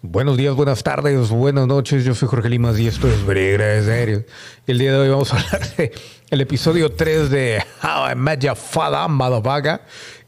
[0.00, 2.04] Buenos días, buenas tardes, buenas noches.
[2.04, 4.24] Yo soy Jorge Limas y esto es Bregra Serio.
[4.66, 5.92] El día de hoy vamos a hablar de
[6.30, 9.80] el episodio 3 de How I Met Your Father, Motherfucker.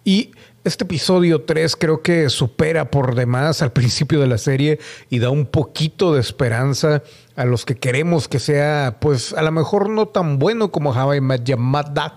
[0.05, 0.33] Y
[0.65, 5.31] este episodio 3 creo que supera por demás al principio de la serie y da
[5.31, 7.03] un poquito de esperanza
[7.37, 11.15] a los que queremos que sea, pues a lo mejor no tan bueno como How
[11.15, 12.13] I Met Your Mother,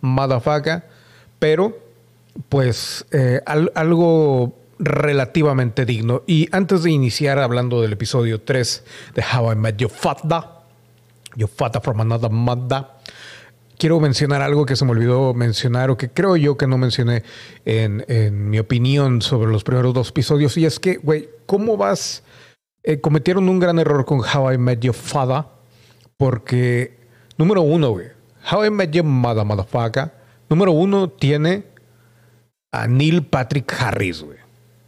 [0.00, 0.84] Motherfucker,
[1.38, 1.78] pero
[2.48, 6.22] pues eh, al- algo relativamente digno.
[6.26, 10.40] Y antes de iniciar hablando del episodio 3 de How I Met Your Father,
[11.36, 12.86] Your Father from Another Mother,
[13.78, 17.22] quiero mencionar algo que se me olvidó mencionar o que creo yo que no mencioné
[17.64, 20.56] en, en mi opinión sobre los primeros dos episodios.
[20.56, 22.22] Y es que, güey, ¿cómo vas?
[22.82, 25.44] Eh, cometieron un gran error con How I Met Your Father
[26.16, 26.98] porque,
[27.36, 28.08] número uno, güey,
[28.50, 30.12] How I Met Your Mother, motherfucker,
[30.48, 31.64] número uno tiene
[32.72, 34.38] a Neil Patrick Harris, güey.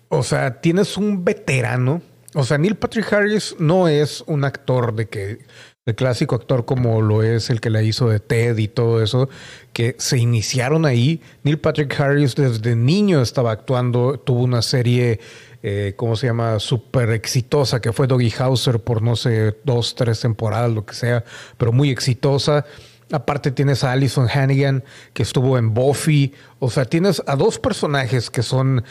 [0.08, 2.02] O sea, tienes un veterano.
[2.38, 5.38] O sea, Neil Patrick Harris no es un actor de que
[5.86, 9.30] el clásico actor como lo es el que la hizo de Ted y todo eso,
[9.72, 11.22] que se iniciaron ahí.
[11.44, 15.18] Neil Patrick Harris desde niño estaba actuando, tuvo una serie,
[15.62, 16.60] eh, ¿cómo se llama?
[16.60, 21.24] Súper exitosa, que fue Doggy Hauser por no sé, dos, tres temporadas, lo que sea,
[21.56, 22.66] pero muy exitosa.
[23.12, 26.34] Aparte tienes a Alison Hannigan, que estuvo en Buffy.
[26.58, 28.84] O sea, tienes a dos personajes que son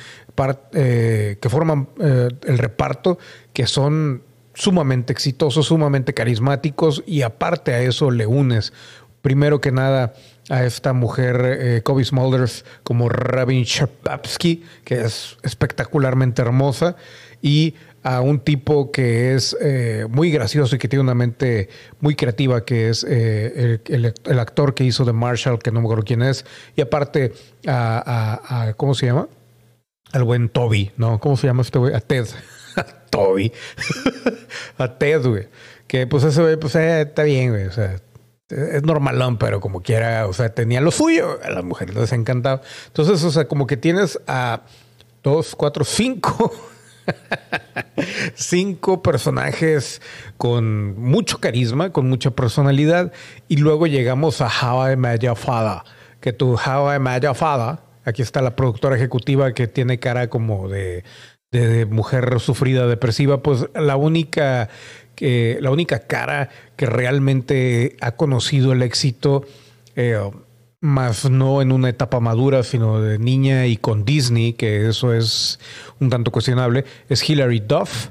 [0.73, 3.17] eh, que forman eh, el reparto,
[3.51, 4.23] que son
[4.53, 8.73] sumamente exitosos, sumamente carismáticos, y aparte a eso le unes,
[9.21, 10.13] primero que nada,
[10.49, 16.95] a esta mujer, eh, Kobe Smulders, como Robin Sharpapsky, que es espectacularmente hermosa,
[17.41, 22.15] y a un tipo que es eh, muy gracioso y que tiene una mente muy
[22.15, 26.21] creativa, que es eh, el, actor que hizo de Marshall, que no me acuerdo quién
[26.21, 26.45] es,
[26.75, 27.33] y aparte
[27.65, 29.27] a- ¿cómo se llama?
[30.11, 31.19] Al buen Toby, ¿no?
[31.19, 31.95] ¿Cómo se llama este güey?
[31.95, 32.27] A Ted.
[32.75, 33.51] A Toby.
[34.77, 35.47] a Ted, güey.
[35.87, 37.65] Que pues ese güey, pues eh, está bien, güey.
[37.65, 37.95] O sea,
[38.49, 41.39] es normalón, pero como quiera, o sea, tenía lo suyo.
[41.43, 42.61] A las mujeres les encantaba.
[42.85, 44.61] Entonces, o sea, como que tienes a
[45.23, 46.53] dos, cuatro, cinco.
[48.35, 50.01] cinco personajes
[50.37, 53.11] con mucho carisma, con mucha personalidad,
[53.47, 54.49] y luego llegamos a
[54.93, 55.81] I Met Your Father,
[56.19, 56.57] que tu
[58.03, 61.03] aquí está la productora ejecutiva que tiene cara como de,
[61.51, 64.69] de- de mujer sufrida, depresiva, pues la única
[65.15, 69.45] que la única cara que realmente ha conocido el éxito
[69.95, 70.19] eh,
[70.85, 75.59] más no en una etapa madura, sino de niña y con Disney, que eso es
[75.99, 78.09] un tanto cuestionable, es Hilary Duff.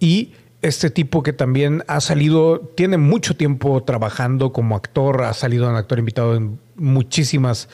[0.00, 0.32] Y
[0.62, 5.76] este tipo que también ha salido, tiene mucho tiempo trabajando como actor, ha salido en
[5.76, 7.68] actor invitado en muchísimas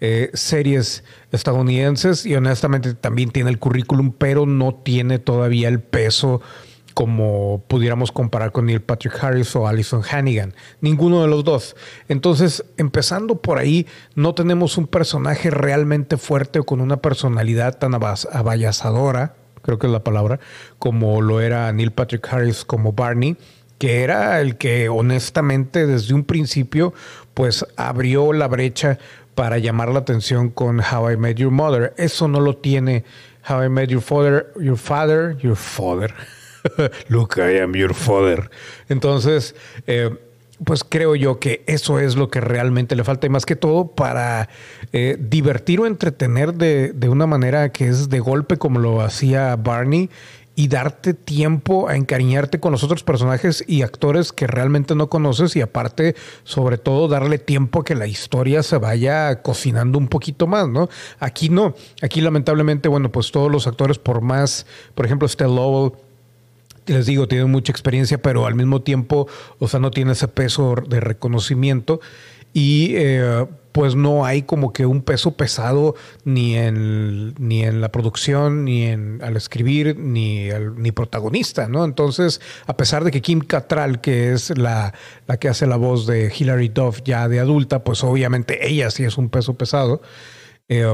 [0.00, 1.02] eh, series
[1.32, 6.40] estadounidenses y honestamente también tiene el currículum, pero no tiene todavía el peso
[6.96, 10.54] como pudiéramos comparar con Neil Patrick Harris o Alison Hannigan.
[10.80, 11.76] Ninguno de los dos.
[12.08, 17.92] Entonces, empezando por ahí, no tenemos un personaje realmente fuerte o con una personalidad tan
[17.92, 20.40] abayazadora, creo que es la palabra,
[20.78, 23.36] como lo era Neil Patrick Harris como Barney,
[23.76, 26.94] que era el que honestamente desde un principio
[27.34, 28.98] pues abrió la brecha
[29.34, 31.92] para llamar la atención con How I Met Your Mother.
[31.98, 33.04] Eso no lo tiene
[33.46, 36.14] How I Met Your Father, Your Father, Your Father.
[37.08, 38.50] Look, I am your father.
[38.88, 39.54] Entonces,
[39.86, 40.10] eh,
[40.64, 43.88] pues creo yo que eso es lo que realmente le falta y más que todo
[43.88, 44.48] para
[44.92, 49.56] eh, divertir o entretener de, de una manera que es de golpe como lo hacía
[49.56, 50.08] Barney
[50.58, 55.54] y darte tiempo a encariñarte con los otros personajes y actores que realmente no conoces
[55.54, 60.46] y aparte, sobre todo, darle tiempo a que la historia se vaya cocinando un poquito
[60.46, 60.88] más, ¿no?
[61.20, 65.92] Aquí no, aquí lamentablemente, bueno, pues todos los actores, por más, por ejemplo, Stella Lowell,
[66.86, 69.28] les digo, tiene mucha experiencia, pero al mismo tiempo,
[69.58, 72.00] o sea, no tiene ese peso de reconocimiento
[72.52, 75.94] y eh, pues no hay como que un peso pesado
[76.24, 80.48] ni en, ni en la producción, ni en al escribir, ni,
[80.78, 81.84] ni protagonista, ¿no?
[81.84, 84.94] Entonces, a pesar de que Kim Cattrall, que es la,
[85.26, 89.04] la que hace la voz de Hilary Duff ya de adulta, pues obviamente ella sí
[89.04, 90.00] es un peso pesado.
[90.68, 90.86] eh,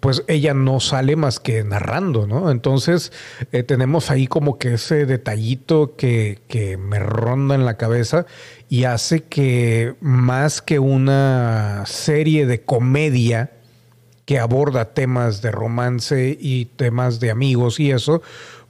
[0.00, 2.50] pues ella no sale más que narrando, ¿no?
[2.50, 3.12] Entonces
[3.52, 8.26] eh, tenemos ahí como que ese detallito que, que me ronda en la cabeza
[8.68, 13.52] y hace que más que una serie de comedia,
[14.24, 18.22] que aborda temas de romance y temas de amigos y eso,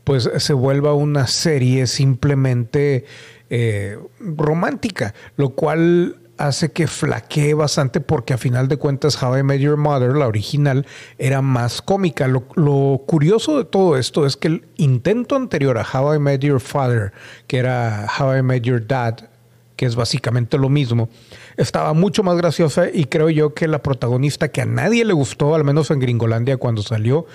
[0.04, 3.06] pues se vuelva una serie simplemente
[3.48, 9.42] eh, romántica, lo cual hace que flaquee bastante porque a final de cuentas How I
[9.42, 10.86] Met Your Mother, la original,
[11.18, 12.28] era más cómica.
[12.28, 16.60] Lo, curioso de todo esto es que el intento anterior a How I Met Your
[16.60, 17.12] Father,
[17.46, 19.28] que era How I Met Your Dad,
[19.76, 21.08] que es básicamente lo mismo,
[21.56, 25.54] estaba mucho más graciosa y creo yo que la protagonista que a nadie le gustó,
[25.54, 27.26] al menos en Gringolandia cuando salió,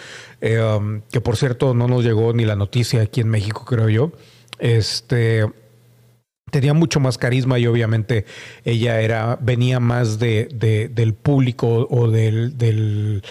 [0.41, 3.89] eh, um, que por cierto no nos llegó ni la noticia aquí en México, creo
[3.89, 4.11] yo,
[4.57, 5.45] este
[6.51, 8.25] tenía mucho más carisma y obviamente
[8.63, 13.23] ella era venía más de, del público o del, del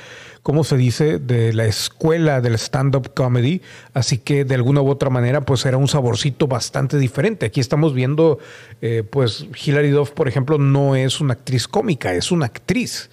[0.43, 1.19] ¿cómo se dice?
[1.19, 3.63] De la escuela del stand-up comedy.
[3.95, 7.47] Así que de alguna u otra manera, pues era un saborcito bastante diferente.
[7.47, 8.39] Aquí estamos viendo,
[8.81, 13.11] eh, pues Hilary Duff, por ejemplo, no es una actriz cómica, es una actriz.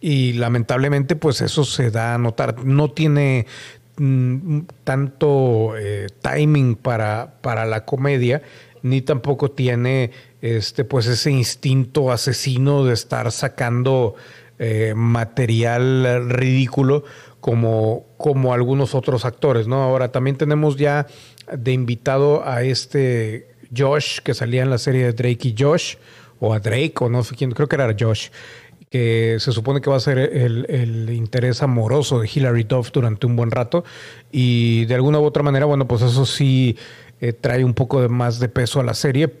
[0.00, 2.64] Y lamentablemente, pues eso se da a notar.
[2.64, 3.46] No tiene
[3.98, 8.42] mm, tanto eh, timing para, para la comedia,
[8.82, 10.10] ni tampoco tiene
[10.40, 14.14] este, pues ese instinto asesino de estar sacando
[14.58, 17.04] eh, material ridículo
[17.40, 19.82] como, como algunos otros actores, ¿no?
[19.82, 21.06] Ahora también tenemos ya
[21.52, 25.96] de invitado a este Josh que salía en la serie de Drake y Josh,
[26.40, 28.28] o a Drake, o no sé quién, creo que era Josh,
[28.90, 33.36] que se supone que va a ser el, interés amoroso de Hilary Duff durante un
[33.36, 33.84] buen rato.
[34.32, 36.76] Y de alguna u otra manera, bueno, pues eso sí
[37.20, 39.32] eh, trae un poco de más de peso a la serie,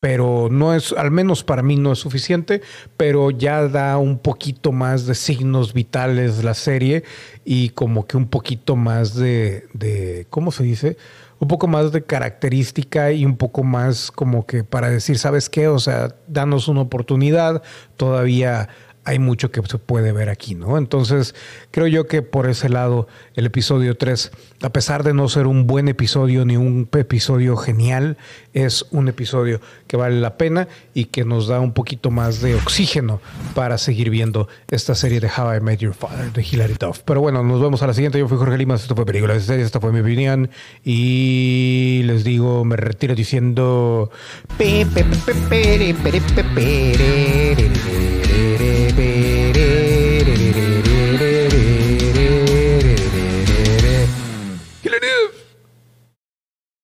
[0.00, 2.62] pero no es, al menos para mí no es suficiente,
[2.96, 7.04] pero ya da un poquito más de signos vitales la serie
[7.44, 10.96] y como que un poquito más de, de, ¿cómo se dice?
[11.40, 15.66] Un poco más de característica y un poco más como que para decir, ¿sabes qué?
[15.68, 17.62] O sea, danos una oportunidad,
[17.96, 18.68] todavía
[19.04, 20.76] hay mucho que se puede ver aquí, ¿no?
[20.78, 21.34] Entonces,
[21.70, 24.30] creo yo que por ese lado, el episodio 3,
[24.62, 28.18] a pesar de no ser un buen episodio ni un episodio genial,
[28.52, 32.54] es un episodio que vale la pena y que nos da un poquito más de
[32.54, 33.20] oxígeno
[33.54, 37.00] para seguir viendo esta serie de How I Met Your Father de Hilary Duff.
[37.04, 38.18] Pero bueno, nos vemos a la siguiente.
[38.18, 40.50] Yo fui Jorge Limas, esto fue Películas de Series, esta fue mi opinión
[40.84, 44.10] y les digo, me retiro diciendo...